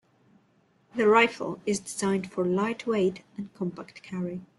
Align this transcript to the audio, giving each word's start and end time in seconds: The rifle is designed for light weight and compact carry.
The 0.95 1.07
rifle 1.07 1.61
is 1.67 1.79
designed 1.79 2.31
for 2.31 2.43
light 2.43 2.87
weight 2.87 3.21
and 3.37 3.53
compact 3.53 4.01
carry. 4.01 4.41